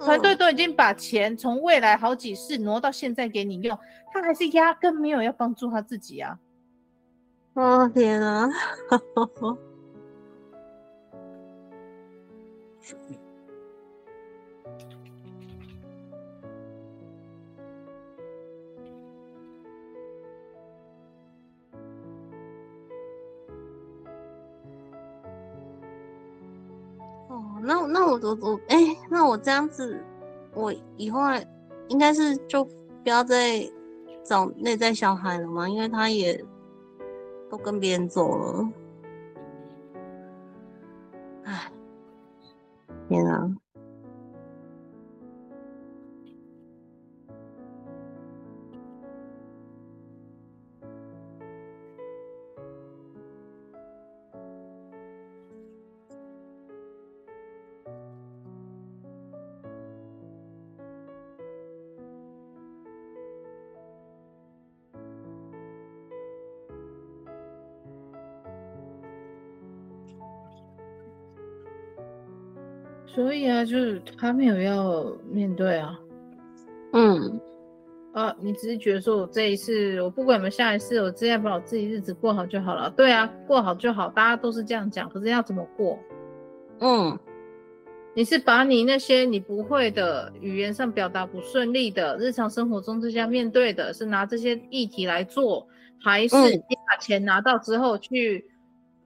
[0.00, 3.78] 团队都已经把钱从未来好几世挪到现在给你用，
[4.12, 6.38] 他还是压根没有要帮助他自己啊。
[7.54, 8.48] 哦天啊！
[27.28, 28.76] 哦，那那我我我哎，
[29.10, 30.02] 那我这样子，
[30.54, 31.20] 我以后
[31.88, 32.72] 应该是就不
[33.04, 33.68] 要再
[34.24, 35.68] 找内在小孩了吗？
[35.68, 36.44] 因为他也。
[37.50, 38.68] 都跟别人走了，
[43.10, 43.56] 天啊！
[73.14, 75.98] 所以啊，就是他没有要面对啊，
[76.92, 77.40] 嗯，
[78.12, 82.88] 啊，你只是觉得说我这一次，我不管有没有下一次，我只要把我自己日子过好就好了。
[82.90, 85.08] 对啊，过好就好，大家都是这样讲。
[85.10, 85.98] 可是要怎么过？
[86.78, 87.18] 嗯，
[88.14, 95.66] 你是把你那些你不会的语言上表达不顺利的，日常生活中这些面对的，是拿这些议题来做，
[96.00, 98.48] 还是你把钱拿到之后去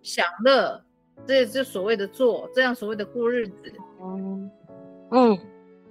[0.03, 0.83] 享乐？
[1.27, 3.73] 这也是所谓的做，这样所谓的过日子。
[4.05, 4.51] 嗯，
[5.11, 5.39] 嗯，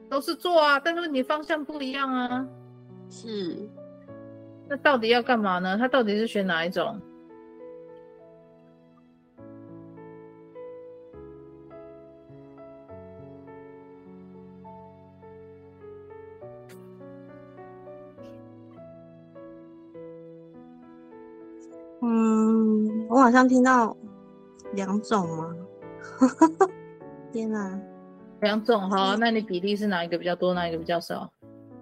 [0.09, 2.47] 都是做啊，但是你方向不一样啊。
[3.09, 3.57] 是，
[4.69, 5.77] 那到底要干嘛呢？
[5.77, 7.01] 他到底是选哪一种？
[22.05, 23.95] 嗯，我好像听到
[24.73, 25.55] 两种吗？
[27.31, 27.79] 天哪，
[28.43, 31.27] 两种哈，那你比例是哪一个比较多，哪一个比较少？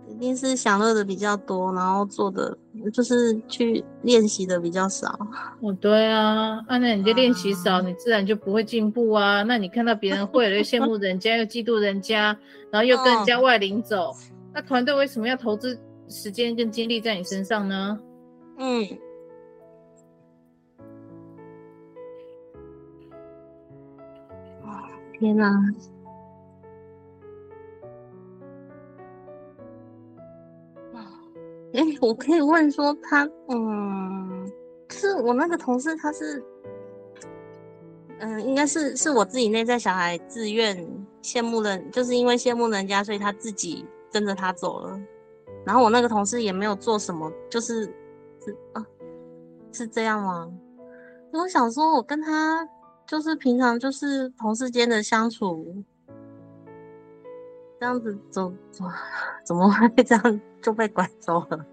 [0.08, 2.58] 一定是享乐的比较多，然后做的
[2.94, 5.18] 就是去练习的比较少。
[5.62, 9.42] 哦，对啊，啊，那你就练习少，啊、你自然就不会进步啊。
[9.44, 12.38] 那你看到别人会了，又羡慕人家，又嫉妒人家，
[12.70, 14.16] 然后又跟人家外领走，哦、
[14.54, 18.00] 那团队为什么要投资时间跟精力在你身上呢？
[18.58, 18.86] 嗯。
[25.20, 25.52] 天呐！
[31.74, 34.52] 哎，我可以问说他，嗯，
[34.90, 36.44] 是我那个同事，他是，
[38.20, 40.78] 嗯，应该是是我自己内在小孩自愿
[41.22, 45.00] 羡慕人，就是因为羡慕人家，所以他自己跟着他走了。
[45.66, 47.84] 然后我那个同事也没有做什么，就是
[48.44, 48.86] 是啊，
[49.72, 50.52] 是这样吗？
[51.32, 52.68] 我想说，我跟他。
[53.08, 55.84] 就是平常就是同事间的相处，
[57.82, 58.86] 这样子走走，
[59.44, 61.66] 怎么会这样就被拐走了？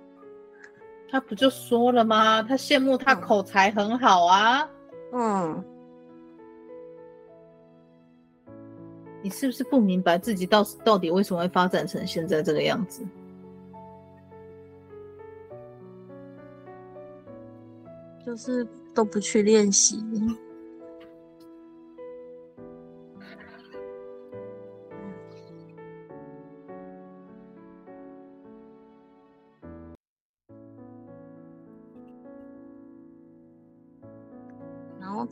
[1.13, 2.43] 他不就说了吗？
[2.43, 4.67] 他羡慕他口才很好啊。
[5.13, 5.63] 嗯，
[9.23, 13.05] 你是不是不明白自己到到底为什么会发展成现在这个样子？
[18.25, 20.03] 就是都不去练习。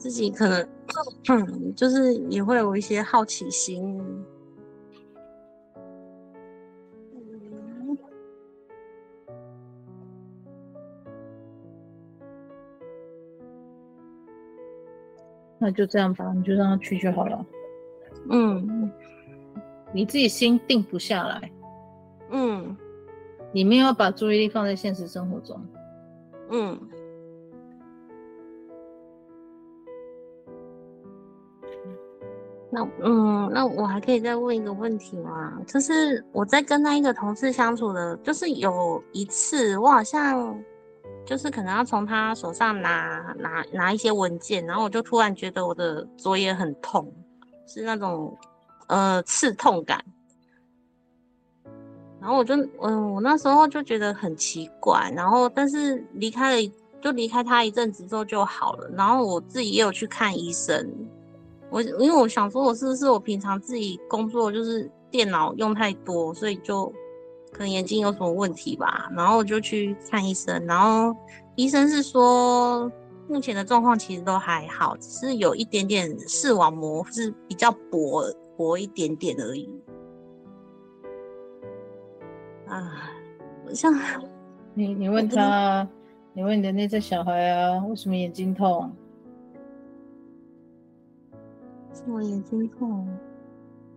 [0.06, 0.68] 自己可能，
[1.30, 4.00] 嗯，就是也会有一些好奇心，
[15.58, 17.44] 那就这样吧，你就让他去就好了。
[18.30, 18.88] 嗯，
[19.92, 21.50] 你自己心定不下来，
[22.30, 22.76] 嗯，
[23.50, 25.60] 你没有把注意力放在现实生活中，
[26.52, 26.78] 嗯。
[32.76, 35.58] 那嗯，那我还可以再问一个问题吗？
[35.66, 40.54] 就是我在跟那一个同事相处的，就是有一次我好像
[41.24, 47.10] 就是可能要从他手上拿拿拿一些文件，然后我就突然觉得我的左眼很痛，
[47.66, 48.36] 是那种
[48.88, 50.04] 呃刺痛感，
[52.20, 60.86] 然后我就嗯，我那时候就觉得很奇怪，然后但是离开了就离开他一阵子之后就好了，然后我自己也有去看医生。
[61.70, 66.86] 我因为我想说，我是不是我平常自己工作就是电脑用太多，所以就
[67.52, 69.10] 可能眼睛有什么问题吧。
[69.16, 71.14] 然后我就去看医生，然后
[71.56, 72.90] 医生是说，
[73.28, 78.22] 目前的状况其实都还好，只是有一点点视网膜是比较薄
[78.56, 79.68] 薄一点点而已。
[82.68, 83.10] 啊，
[83.66, 83.92] 我像
[84.74, 85.88] 你，你问他，
[86.32, 88.92] 你问你的那只小孩啊，为什么眼睛痛？
[91.96, 93.08] 什么眼睛痛？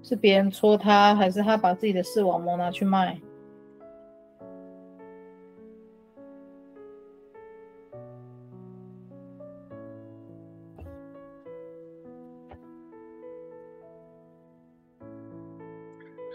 [0.01, 3.19] 是别人戳他，还是他把自己的视网膜拿去卖？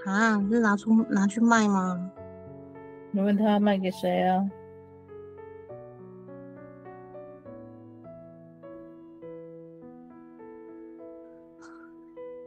[0.04, 2.12] 啊，是拿出拿去卖吗？
[3.10, 4.46] 你问他卖给谁啊？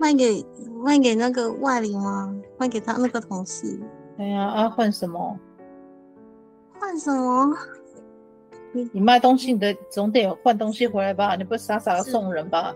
[0.08, 0.46] 卖给
[0.86, 2.34] 卖给那个外领吗？
[2.58, 3.78] 卖给他那个同事？
[4.16, 5.38] 对呀，啊，换什么？
[6.80, 7.54] 换什么？
[8.72, 11.36] 你你卖东西，你的总得换东西回来吧？
[11.36, 12.74] 你不傻傻的送人吧？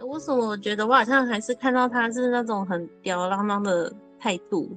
[0.00, 4.70] 为什么我觉得我好像还是看到他是那种很吊儿郎当的态度，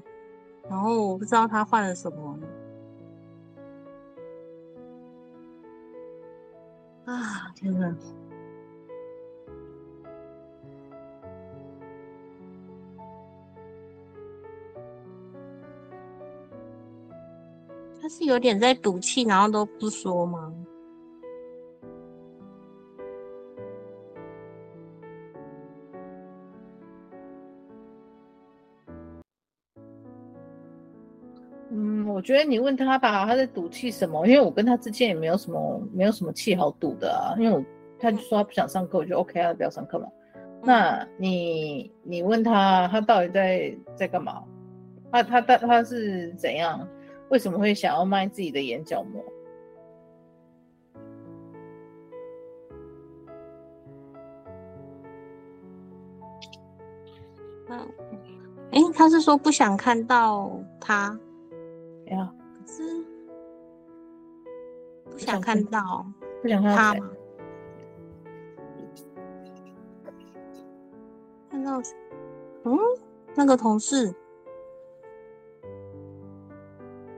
[0.70, 2.40] 然后我不知道他换了什么。
[7.06, 7.96] 啊，天哪！
[18.00, 20.54] 他是有点在赌气，然后都不说吗？
[32.20, 34.28] 我觉得你问他吧，他在赌气什么？
[34.28, 37.34] 因为我跟他之间也没有什么，没有什么气好赌的啊。
[37.40, 37.64] 因为我
[37.98, 40.06] 他就说他不想上课，我就 OK 啊，不要上课嘛。
[40.62, 44.44] 那你你问他，他到底在在干嘛？
[45.14, 46.86] 他他他他是怎样？
[47.30, 49.24] 为什么会想要卖自己的眼角膜？
[57.70, 57.80] 嗯，
[58.72, 60.52] 哎，他是说不想看到
[60.82, 61.18] 他。
[62.10, 63.06] 呀，可是
[65.12, 66.06] 不想看到，
[66.42, 67.10] 不想看到他吗？
[71.50, 71.80] 看到，
[72.64, 72.78] 嗯，
[73.36, 74.14] 那个同事，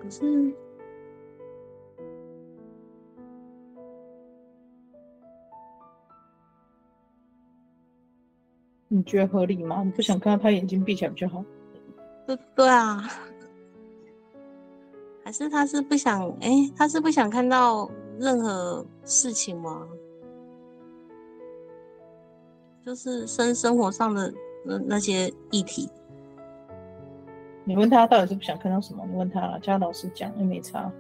[0.02, 0.54] 可是
[8.88, 9.84] 你觉得合理吗？
[9.84, 11.44] 你不想看到他眼睛闭起来比较好？
[12.26, 13.02] 对对啊。
[15.24, 19.88] 还是他是不想哎、他是不想看到任何事情吗？
[22.86, 24.34] 就是生生活上的
[24.66, 25.88] 那那些议题。
[27.64, 29.06] 你问他到底是不想看到什么？
[29.08, 30.92] 你问他，叫老师讲，也没差。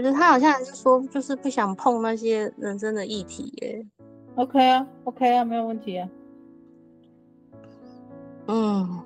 [0.00, 3.86] 觉得他好像还是说，就是不想碰那些人生的议题耶。
[4.36, 6.08] OK 啊，OK 啊，没有问题啊。
[8.46, 9.00] 嗯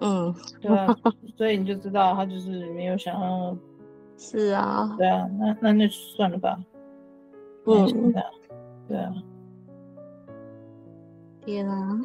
[0.00, 0.96] 嗯，对啊，
[1.36, 3.56] 所以你就知道他就是没有想要。
[4.16, 4.94] 是啊。
[4.96, 6.58] 对啊，那那那就算了吧。
[7.66, 8.12] 嗯。
[8.88, 9.12] 对啊。
[11.44, 12.00] 天啊！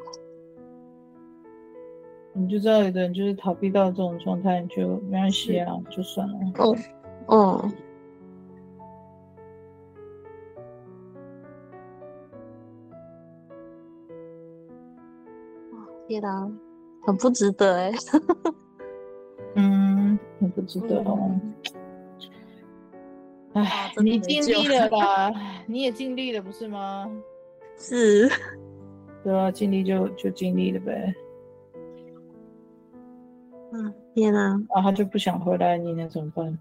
[2.34, 6.38] 你就知道有的人就是逃避到这种状态，你就没关系啊，就算了。
[6.58, 6.76] 哦
[7.28, 7.72] 哦。
[16.08, 16.52] 天呐，
[17.04, 17.92] 很不值得哎。
[19.56, 21.40] 嗯，很不值得哦。
[23.54, 25.32] 哎、嗯，你尽力了吧？
[25.68, 27.10] 你也尽力了，不是吗？
[27.78, 28.30] 是。
[29.24, 31.14] 对啊，尽力就就尽力了呗。
[33.72, 34.62] 嗯，天呐。
[34.70, 36.60] 啊，他就不想回来，你能怎么办？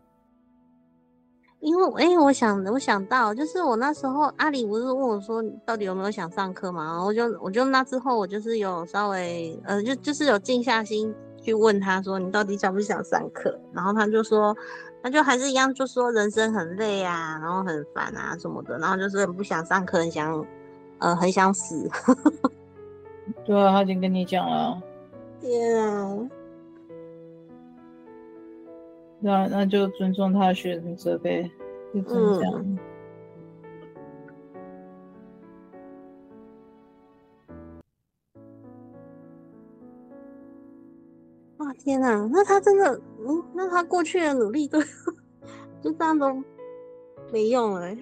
[1.64, 6.84] 因为，哎、欸，我想，我想到，就是我那时候阿里不是问我说，到底有没有想上课嘛？
[6.84, 13.58] 然后我就，我就那之后，我就是有稍微，呃，就就是有静下心去问他说，你到底想不想上课？
[13.72, 14.54] 然后他就说，
[15.02, 20.46] 他就还是一样，就说人生很累啊，然后很烦啊什么的，然后就是很不想上课，很想，
[20.98, 21.88] 呃，很想死。
[23.46, 24.78] 对啊，他已经跟你讲了。
[25.40, 26.14] 天啊！
[29.24, 31.50] 那那就尊重他的选择呗，
[31.94, 32.52] 就这样。
[32.62, 32.78] 嗯。
[41.56, 44.78] 哇天哪，那他真的，嗯，那他过去的努力都
[45.80, 46.30] 就这样都
[47.32, 47.98] 没用了、欸，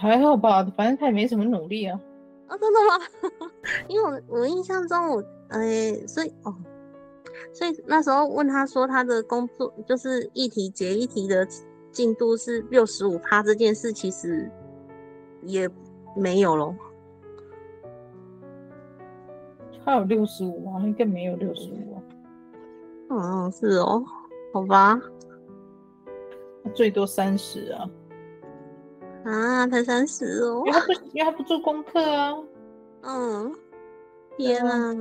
[0.00, 2.00] 还好吧，反正他也没什么努力啊。
[2.48, 3.50] 啊、哦，真的吗？
[3.86, 6.52] 因为我我印象中我，哎、欸，所以哦，
[7.52, 11.46] 所以那时候问他说他的工作就是议题结议题的
[11.90, 14.50] 进度是六十五趴这件事，其实
[15.42, 15.68] 也
[16.16, 16.74] 没有咯。
[19.84, 20.80] 他有六十五吗？
[20.84, 22.02] 应该没有六十五啊。
[23.10, 24.04] 嗯，是哦，
[24.52, 25.00] 好吧。
[26.74, 27.90] 最多三十啊。
[29.24, 30.62] 啊，才三十哦。
[30.66, 32.36] 因为他不，因为他不做功课啊。
[33.02, 33.52] 嗯。
[34.36, 34.94] 天啊！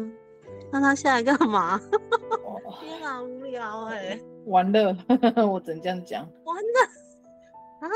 [0.71, 1.79] 那他下来干嘛？
[2.79, 4.21] 天啊，无聊哎、欸。
[4.45, 4.95] 玩乐，
[5.47, 6.27] 我只能这样讲。
[6.45, 7.89] 完了啊？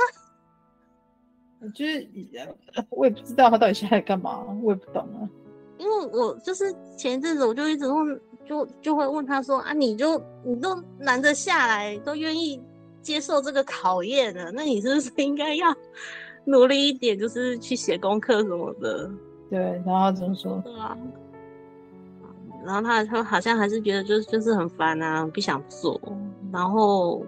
[1.74, 2.07] 就是，
[2.89, 5.30] 我也不知道他到底下来干嘛，我也不懂啊。
[5.78, 12.61] 因为我就是前一阵子我就一直问，就就会问他说啊，你就你都难得下来，都愿意
[13.01, 15.74] 接受这个考验了，那你是不是应该要
[16.45, 19.09] 努力一点，就是去写功课什么的？
[19.49, 20.61] 对，然后他怎么说？
[20.64, 20.97] 对啊。
[22.66, 25.99] 然后他他好像还是觉得就是就是很烦啊，不想做，
[26.51, 27.26] 然后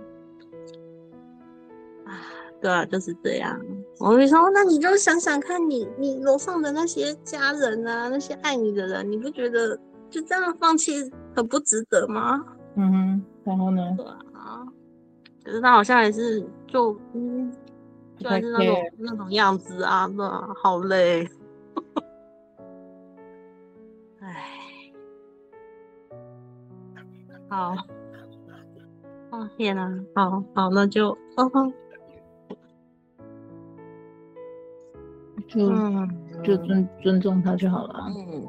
[2.05, 2.13] 啊。
[2.61, 3.59] 对啊，就是这样。
[3.99, 9.77] 我会说，那你就想想看你，你你楼上的那些家人啊，那些爱你的人，你不觉得
[10.09, 12.43] 就这样放弃很不值得吗？
[12.75, 13.93] 嗯哼，然后呢？
[13.95, 14.65] 对啊，
[15.43, 17.53] 可是他好像也是就嗯，
[18.17, 21.29] 就还是那种那种样子啊，对啊，好累。
[27.55, 27.75] 好，
[29.31, 31.73] 哦天哪，好好，那就哦。
[35.47, 35.69] 就
[36.43, 38.07] 就尊尊重他就好了。
[38.09, 38.45] 嗯，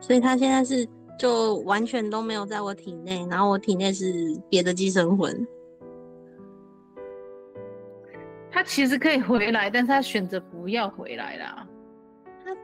[0.00, 0.86] 所以他现在是
[1.18, 5.46] 就完全都没有在我体内，然后我体内是别的寄生魂。
[8.50, 11.66] 他其实可以回来，但是他选择不要回来啦。
[12.44, 12.54] 他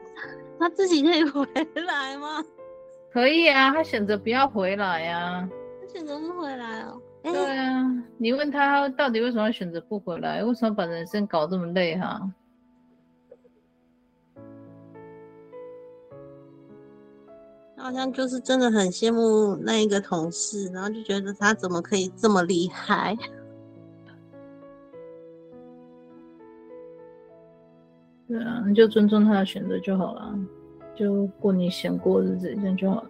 [0.59, 1.45] 他自己可以回
[1.87, 2.43] 来吗？
[3.13, 5.47] 可以啊，他选择不要回来啊。
[5.79, 6.99] 他选择不回来哦。
[7.21, 7.83] 对啊，
[8.17, 10.43] 你问他到底为什么选择不回来？
[10.43, 12.33] 为什么把人生搞这么累哈、啊？
[17.77, 23.15] 好像就是真的很羡慕那一个同事，然后就觉得他怎么可以这么厉害？
[28.27, 30.33] 对啊，你就尊重他的选择就好了，
[30.95, 33.01] 就过你想过日子这样就好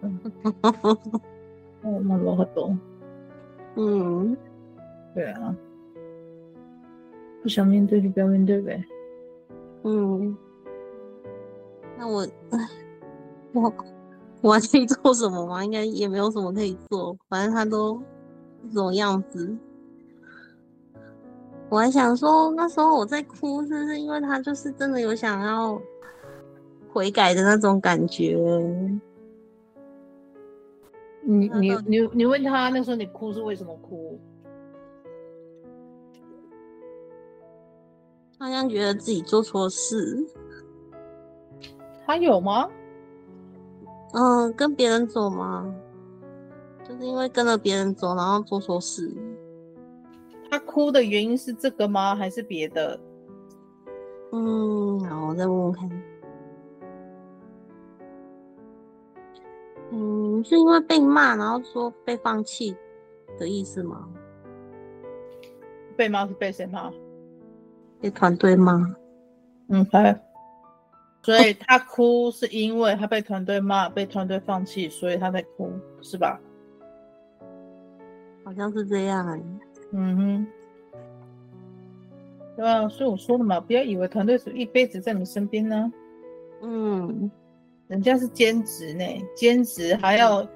[1.82, 2.76] 我，那老很多。
[3.76, 4.36] 嗯，
[5.14, 5.54] 对啊，
[7.42, 8.82] 不想面对就不要面对呗。
[9.82, 10.36] 嗯，
[11.98, 12.26] 那我，
[13.52, 13.74] 我
[14.40, 15.64] 我还可以做什么吗？
[15.64, 18.00] 应该也没有什么可以做，反正他都
[18.68, 19.54] 这种样子。
[21.68, 25.80] 我还想说，那时候我在哭，是不是因为他就是真的有想要
[26.94, 28.38] 悔改的那种感觉？
[31.26, 34.20] 你你你你问他那时候你哭是为什么哭？
[38.38, 40.24] 好像觉得自己做错事。
[42.06, 42.68] 他有吗？
[44.12, 45.74] 嗯，跟别人走吗？
[46.86, 49.10] 就是因为跟了别人走，然后做错事。
[50.50, 52.14] 他哭的原因是这个吗？
[52.14, 53.00] 还是别的？
[54.30, 55.90] 嗯，好，我再问问看。
[59.90, 62.76] 嗯，是因为被骂，然后说被放弃
[63.38, 64.08] 的意思吗？
[65.96, 66.90] 被骂是被谁骂？
[68.00, 68.94] 被团队骂。
[69.68, 70.16] 嗯，对。
[71.22, 75.70] 所以他哭是因为他被团队骂，被团队放弃，所以他在哭，
[76.02, 76.38] 是吧？
[78.44, 79.42] 好像是这样哎。
[79.92, 80.46] 嗯哼。
[82.56, 85.92] 对啊，所以我说了嘛，不要以为团队是一辈子在你身边呢。
[86.62, 87.30] 嗯。
[87.88, 89.04] 人家是兼职呢，
[89.36, 90.46] 兼职还要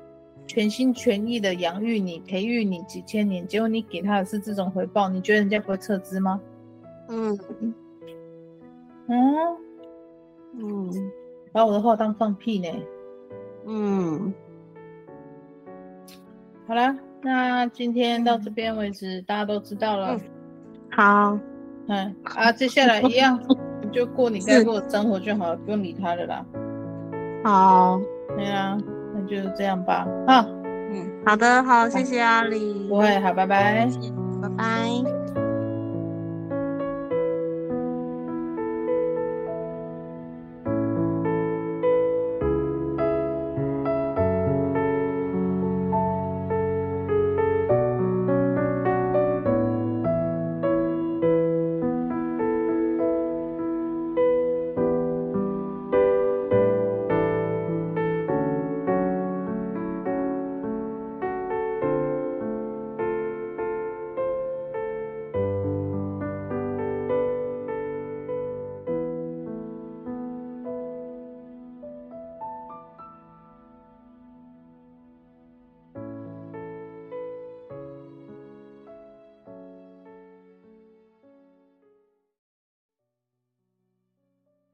[0.47, 6.41] 全心全意的养育你、培育你几千年，结果你给他的是这种回报，你觉得人家不会撤资吗？
[7.09, 7.39] 嗯
[9.09, 9.57] 嗯
[10.61, 10.91] 嗯，
[11.53, 12.69] 把我的话当放屁呢？
[13.67, 14.33] 嗯，
[16.67, 20.15] 好啦，那今天到这边为止，大家都知道了。
[20.15, 20.21] 嗯、
[20.91, 21.39] 好，
[21.89, 23.39] 嗯啊，接下来一样，
[23.85, 26.47] 你就过你该过的生活就好了，不用理他了啦。
[27.49, 27.99] 好，
[28.37, 28.77] 对啊，
[29.15, 30.07] 那就这样吧。
[30.27, 30.45] 啊，
[30.93, 32.87] 嗯，好的，好，谢谢阿里。
[32.91, 33.89] 不会，好，拜拜，
[34.43, 35.18] 拜拜。